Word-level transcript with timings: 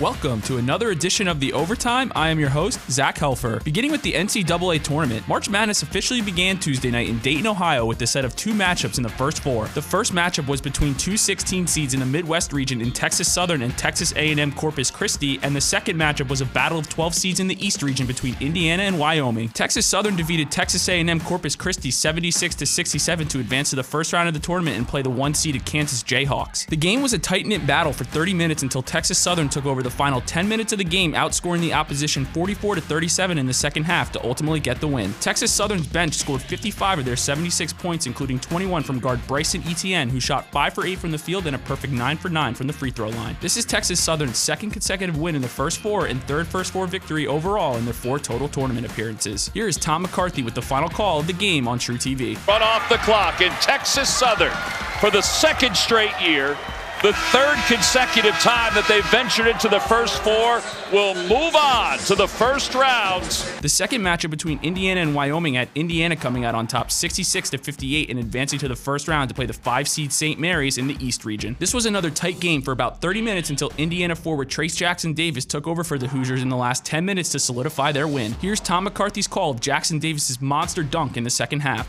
Welcome 0.00 0.40
to 0.42 0.56
another 0.56 0.92
edition 0.92 1.28
of 1.28 1.40
The 1.40 1.52
Overtime. 1.52 2.10
I 2.16 2.30
am 2.30 2.40
your 2.40 2.48
host, 2.48 2.80
Zach 2.90 3.16
Helfer. 3.16 3.62
Beginning 3.64 3.90
with 3.90 4.00
the 4.00 4.14
NCAA 4.14 4.82
tournament, 4.82 5.28
March 5.28 5.50
Madness 5.50 5.82
officially 5.82 6.22
began 6.22 6.58
Tuesday 6.58 6.90
night 6.90 7.10
in 7.10 7.18
Dayton, 7.18 7.46
Ohio 7.46 7.84
with 7.84 8.00
a 8.00 8.06
set 8.06 8.24
of 8.24 8.34
two 8.34 8.54
matchups 8.54 8.96
in 8.96 9.02
the 9.02 9.10
first 9.10 9.42
four. 9.42 9.66
The 9.74 9.82
first 9.82 10.14
matchup 10.14 10.48
was 10.48 10.62
between 10.62 10.94
two 10.94 11.18
16 11.18 11.66
seeds 11.66 11.92
in 11.92 12.00
the 12.00 12.06
Midwest 12.06 12.54
region 12.54 12.80
in 12.80 12.92
Texas 12.92 13.30
Southern 13.30 13.60
and 13.60 13.76
Texas 13.76 14.14
A&M 14.16 14.52
Corpus 14.52 14.90
Christi, 14.90 15.38
and 15.42 15.54
the 15.54 15.60
second 15.60 15.98
matchup 15.98 16.30
was 16.30 16.40
a 16.40 16.46
battle 16.46 16.78
of 16.78 16.88
12 16.88 17.14
seeds 17.14 17.38
in 17.38 17.46
the 17.46 17.62
East 17.62 17.82
region 17.82 18.06
between 18.06 18.34
Indiana 18.40 18.84
and 18.84 18.98
Wyoming. 18.98 19.50
Texas 19.50 19.84
Southern 19.84 20.16
defeated 20.16 20.50
Texas 20.50 20.88
A&M 20.88 21.20
Corpus 21.20 21.54
Christi 21.54 21.90
76 21.90 22.54
to 22.54 22.64
67 22.64 23.28
to 23.28 23.38
advance 23.38 23.68
to 23.68 23.76
the 23.76 23.82
first 23.82 24.14
round 24.14 24.28
of 24.28 24.32
the 24.32 24.40
tournament 24.40 24.78
and 24.78 24.88
play 24.88 25.02
the 25.02 25.10
one-seeded 25.10 25.66
Kansas 25.66 26.02
Jayhawks. 26.02 26.66
The 26.68 26.76
game 26.76 27.02
was 27.02 27.12
a 27.12 27.18
tight-knit 27.18 27.66
battle 27.66 27.92
for 27.92 28.04
30 28.04 28.32
minutes 28.32 28.62
until 28.62 28.80
Texas 28.80 29.18
Southern 29.18 29.50
took 29.50 29.66
over 29.66 29.82
the 29.82 29.89
the 29.90 29.96
final 29.96 30.20
10 30.20 30.48
minutes 30.48 30.72
of 30.72 30.78
the 30.78 30.84
game, 30.84 31.12
outscoring 31.14 31.60
the 31.60 31.72
opposition 31.72 32.24
44 32.26 32.76
to 32.76 32.80
37 32.80 33.38
in 33.38 33.46
the 33.46 33.52
second 33.52 33.84
half 33.84 34.12
to 34.12 34.24
ultimately 34.24 34.60
get 34.60 34.80
the 34.80 34.86
win. 34.86 35.12
Texas 35.20 35.52
Southern's 35.52 35.86
bench 35.86 36.14
scored 36.14 36.40
55 36.40 37.00
of 37.00 37.04
their 37.04 37.16
76 37.16 37.72
points, 37.74 38.06
including 38.06 38.38
21 38.38 38.82
from 38.82 39.00
guard 39.00 39.20
Bryson 39.26 39.62
Etienne, 39.66 40.08
who 40.08 40.20
shot 40.20 40.50
5 40.52 40.74
for 40.74 40.86
8 40.86 40.98
from 40.98 41.10
the 41.10 41.18
field 41.18 41.46
and 41.46 41.56
a 41.56 41.58
perfect 41.60 41.92
9 41.92 42.16
for 42.16 42.28
9 42.28 42.54
from 42.54 42.66
the 42.66 42.72
free 42.72 42.90
throw 42.90 43.08
line. 43.08 43.36
This 43.40 43.56
is 43.56 43.64
Texas 43.64 44.00
Southern's 44.00 44.38
second 44.38 44.70
consecutive 44.70 45.18
win 45.18 45.34
in 45.34 45.42
the 45.42 45.48
first 45.48 45.80
four 45.80 46.06
and 46.06 46.22
third 46.24 46.46
first 46.46 46.72
four 46.72 46.86
victory 46.86 47.26
overall 47.26 47.76
in 47.76 47.84
their 47.84 47.94
four 47.94 48.18
total 48.18 48.48
tournament 48.48 48.86
appearances. 48.86 49.50
Here 49.52 49.66
is 49.66 49.76
Tom 49.76 50.02
McCarthy 50.02 50.42
with 50.42 50.54
the 50.54 50.62
final 50.62 50.88
call 50.88 51.20
of 51.20 51.26
the 51.26 51.32
game 51.32 51.66
on 51.66 51.78
truTV. 51.78 52.46
Run 52.46 52.62
off 52.62 52.88
the 52.88 52.98
clock 52.98 53.40
in 53.40 53.50
Texas 53.54 54.08
Southern 54.08 54.52
for 55.00 55.10
the 55.10 55.22
second 55.22 55.76
straight 55.76 56.18
year 56.20 56.56
the 57.02 57.12
third 57.14 57.56
consecutive 57.66 58.34
time 58.40 58.74
that 58.74 58.86
they've 58.86 59.04
ventured 59.06 59.46
into 59.46 59.68
the 59.68 59.80
first 59.80 60.22
four, 60.22 60.60
will 60.92 61.14
move 61.28 61.56
on 61.56 61.98
to 61.98 62.14
the 62.14 62.28
first 62.28 62.74
rounds. 62.74 63.58
The 63.60 63.68
second 63.70 64.02
matchup 64.02 64.28
between 64.30 64.60
Indiana 64.62 65.00
and 65.00 65.14
Wyoming 65.14 65.54
had 65.54 65.70
Indiana 65.74 66.14
coming 66.14 66.44
out 66.44 66.54
on 66.54 66.66
top 66.66 66.90
66 66.90 67.50
to 67.50 67.58
58 67.58 68.10
and 68.10 68.18
advancing 68.18 68.58
to 68.58 68.68
the 68.68 68.76
first 68.76 69.08
round 69.08 69.30
to 69.30 69.34
play 69.34 69.46
the 69.46 69.54
five 69.54 69.88
seed 69.88 70.12
St. 70.12 70.38
Mary's 70.38 70.76
in 70.76 70.88
the 70.88 70.96
East 71.04 71.24
region. 71.24 71.56
This 71.58 71.72
was 71.72 71.86
another 71.86 72.10
tight 72.10 72.38
game 72.38 72.60
for 72.60 72.72
about 72.72 73.00
30 73.00 73.22
minutes 73.22 73.48
until 73.48 73.72
Indiana 73.78 74.14
forward 74.14 74.50
Trayce 74.50 74.76
Jackson 74.76 75.14
Davis 75.14 75.46
took 75.46 75.66
over 75.66 75.82
for 75.82 75.96
the 75.96 76.08
Hoosiers 76.08 76.42
in 76.42 76.50
the 76.50 76.56
last 76.56 76.84
10 76.84 77.04
minutes 77.06 77.30
to 77.30 77.38
solidify 77.38 77.92
their 77.92 78.08
win. 78.08 78.32
Here's 78.42 78.60
Tom 78.60 78.84
McCarthy's 78.84 79.26
call 79.26 79.52
of 79.52 79.60
Jackson 79.60 79.98
Davis's 79.98 80.40
monster 80.40 80.82
dunk 80.82 81.16
in 81.16 81.24
the 81.24 81.30
second 81.30 81.60
half. 81.60 81.88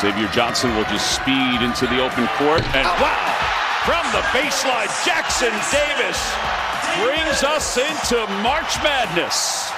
Xavier 0.00 0.28
Johnson 0.32 0.74
will 0.76 0.84
just 0.84 1.14
speed 1.14 1.60
into 1.60 1.86
the 1.86 2.00
open 2.00 2.24
court. 2.40 2.64
And 2.72 2.88
wow, 3.04 3.36
from 3.84 4.00
the 4.16 4.24
baseline, 4.32 4.88
Jackson 5.04 5.52
Davis 5.68 6.16
brings 7.04 7.44
us 7.44 7.76
into 7.76 8.16
March 8.40 8.80
Madness. 8.82 9.68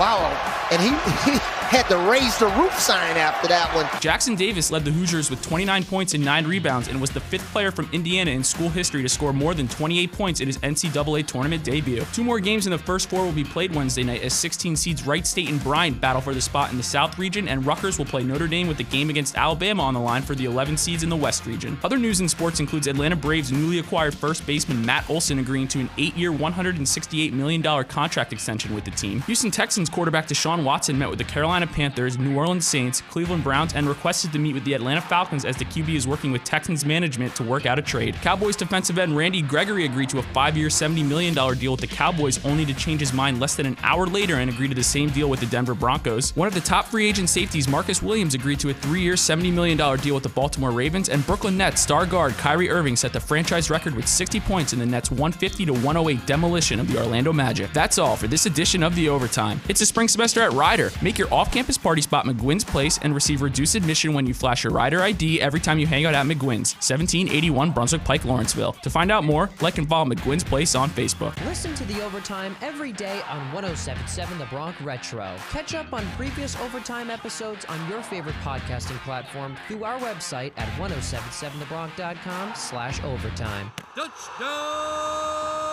Wow. 0.00 0.32
And 0.72 0.80
he, 0.80 0.88
he 1.28 1.38
had 1.72 1.88
to 1.88 1.96
raise 2.10 2.36
the 2.36 2.48
roof 2.60 2.78
sign 2.78 3.16
after 3.16 3.48
that 3.48 3.74
one. 3.74 3.88
Jackson 4.02 4.34
Davis 4.34 4.70
led 4.70 4.84
the 4.84 4.90
Hoosiers 4.90 5.30
with 5.30 5.40
29 5.40 5.84
points 5.84 6.12
and 6.12 6.22
9 6.22 6.46
rebounds 6.46 6.88
and 6.88 7.00
was 7.00 7.10
the 7.10 7.20
fifth 7.20 7.50
player 7.50 7.70
from 7.70 7.88
Indiana 7.92 8.30
in 8.30 8.44
school 8.44 8.68
history 8.68 9.00
to 9.00 9.08
score 9.08 9.32
more 9.32 9.54
than 9.54 9.66
28 9.68 10.12
points 10.12 10.40
in 10.40 10.46
his 10.46 10.58
NCAA 10.58 11.26
tournament 11.26 11.64
debut. 11.64 12.04
Two 12.12 12.24
more 12.24 12.40
games 12.40 12.66
in 12.66 12.72
the 12.72 12.78
first 12.78 13.08
four 13.08 13.24
will 13.24 13.32
be 13.32 13.42
played 13.42 13.74
Wednesday 13.74 14.02
night 14.02 14.22
as 14.22 14.34
16 14.34 14.76
seeds 14.76 15.06
Wright 15.06 15.26
State 15.26 15.48
and 15.48 15.62
Bryant 15.64 15.98
battle 15.98 16.20
for 16.20 16.34
the 16.34 16.42
spot 16.42 16.70
in 16.70 16.76
the 16.76 16.82
South 16.82 17.18
region, 17.18 17.48
and 17.48 17.64
Rutgers 17.64 17.96
will 17.96 18.04
play 18.04 18.22
Notre 18.22 18.48
Dame 18.48 18.68
with 18.68 18.76
the 18.76 18.84
game 18.84 19.08
against 19.08 19.38
Alabama 19.38 19.84
on 19.84 19.94
the 19.94 20.00
line 20.00 20.20
for 20.20 20.34
the 20.34 20.44
11 20.44 20.76
seeds 20.76 21.02
in 21.02 21.08
the 21.08 21.16
West 21.16 21.46
region. 21.46 21.78
Other 21.82 21.96
news 21.96 22.20
in 22.20 22.28
sports 22.28 22.60
includes 22.60 22.86
Atlanta 22.86 23.16
Braves 23.16 23.50
newly 23.50 23.78
acquired 23.78 24.14
first 24.14 24.46
baseman 24.46 24.84
Matt 24.84 25.08
Olson 25.08 25.38
agreeing 25.38 25.68
to 25.68 25.80
an 25.80 25.88
eight-year, 25.96 26.32
$168 26.32 27.32
million 27.32 27.62
contract 27.84 28.34
extension 28.34 28.74
with 28.74 28.84
the 28.84 28.90
team. 28.90 29.22
Houston 29.22 29.50
Texans 29.50 29.88
quarterback 29.88 30.28
Deshaun 30.28 30.64
Watson 30.64 30.98
met 30.98 31.08
with 31.08 31.18
the 31.18 31.24
Carolina 31.24 31.61
Panthers, 31.66 32.18
New 32.18 32.36
Orleans 32.36 32.66
Saints, 32.66 33.00
Cleveland 33.00 33.44
Browns, 33.44 33.74
and 33.74 33.88
requested 33.88 34.32
to 34.32 34.38
meet 34.38 34.54
with 34.54 34.64
the 34.64 34.74
Atlanta 34.74 35.00
Falcons 35.00 35.44
as 35.44 35.56
the 35.56 35.64
QB 35.64 35.94
is 35.94 36.06
working 36.06 36.32
with 36.32 36.44
Texans 36.44 36.84
management 36.84 37.34
to 37.36 37.42
work 37.42 37.66
out 37.66 37.78
a 37.78 37.82
trade. 37.82 38.14
Cowboys 38.16 38.56
defensive 38.56 38.98
end 38.98 39.16
Randy 39.16 39.42
Gregory 39.42 39.84
agreed 39.84 40.08
to 40.10 40.18
a 40.18 40.22
five-year, 40.22 40.68
$70 40.68 41.06
million 41.06 41.34
deal 41.58 41.72
with 41.72 41.80
the 41.80 41.86
Cowboys, 41.86 42.44
only 42.44 42.64
to 42.64 42.74
change 42.74 43.00
his 43.00 43.12
mind 43.12 43.40
less 43.40 43.56
than 43.56 43.66
an 43.66 43.76
hour 43.82 44.06
later 44.06 44.36
and 44.36 44.50
agree 44.50 44.68
to 44.68 44.74
the 44.74 44.82
same 44.82 45.10
deal 45.10 45.28
with 45.28 45.40
the 45.40 45.46
Denver 45.46 45.74
Broncos. 45.74 46.34
One 46.36 46.48
of 46.48 46.54
the 46.54 46.60
top 46.60 46.86
free 46.86 47.08
agent 47.08 47.28
safeties, 47.28 47.68
Marcus 47.68 48.02
Williams, 48.02 48.34
agreed 48.34 48.60
to 48.60 48.70
a 48.70 48.74
three-year, 48.74 49.14
$70 49.14 49.52
million 49.52 49.76
deal 49.98 50.14
with 50.14 50.22
the 50.22 50.28
Baltimore 50.28 50.70
Ravens, 50.70 51.08
and 51.08 51.26
Brooklyn 51.26 51.56
Nets 51.56 51.80
star 51.80 52.06
guard 52.06 52.32
Kyrie 52.34 52.70
Irving 52.70 52.96
set 52.96 53.12
the 53.12 53.20
franchise 53.20 53.70
record 53.70 53.94
with 53.94 54.08
60 54.08 54.40
points 54.40 54.72
in 54.72 54.78
the 54.78 54.86
Nets' 54.86 55.10
150 55.10 55.66
to 55.66 55.72
108 55.72 56.26
demolition 56.26 56.80
of 56.80 56.90
the 56.90 56.98
Orlando 56.98 57.32
Magic. 57.32 57.72
That's 57.72 57.98
all 57.98 58.16
for 58.16 58.26
this 58.26 58.46
edition 58.46 58.82
of 58.82 58.94
the 58.94 59.08
Overtime. 59.08 59.60
It's 59.68 59.80
a 59.80 59.86
spring 59.86 60.08
semester 60.08 60.40
at 60.40 60.52
Rider. 60.52 60.90
Make 61.02 61.18
your 61.18 61.28
off-campus 61.52 61.76
party 61.76 62.00
spot 62.00 62.24
McGuinn's 62.24 62.64
Place 62.64 62.98
and 63.02 63.14
receive 63.14 63.42
reduced 63.42 63.74
admission 63.74 64.14
when 64.14 64.26
you 64.26 64.32
flash 64.32 64.64
your 64.64 64.72
Rider 64.72 65.02
ID 65.02 65.38
every 65.42 65.60
time 65.60 65.78
you 65.78 65.86
hang 65.86 66.06
out 66.06 66.14
at 66.14 66.24
McGuinn's, 66.24 66.72
1781 66.76 67.72
Brunswick 67.72 68.02
Pike, 68.04 68.24
Lawrenceville. 68.24 68.72
To 68.72 68.88
find 68.88 69.12
out 69.12 69.22
more, 69.22 69.50
like 69.60 69.76
and 69.76 69.86
follow 69.86 70.06
McGuinn's 70.06 70.44
Place 70.44 70.74
on 70.74 70.88
Facebook. 70.88 71.36
Listen 71.44 71.74
to 71.74 71.84
the 71.84 72.02
Overtime 72.02 72.56
every 72.62 72.90
day 72.90 73.20
on 73.28 73.52
1077 73.52 74.38
The 74.38 74.46
Bronc 74.46 74.80
Retro. 74.80 75.36
Catch 75.50 75.74
up 75.74 75.92
on 75.92 76.06
previous 76.16 76.58
Overtime 76.58 77.10
episodes 77.10 77.66
on 77.66 77.86
your 77.90 78.02
favorite 78.02 78.36
podcasting 78.36 78.96
platform 79.04 79.54
through 79.68 79.84
our 79.84 79.98
website 79.98 80.52
at 80.56 80.68
1077thebronc.com 80.78 82.54
slash 82.56 83.04
overtime. 83.04 83.70
Touchdown! 83.94 85.71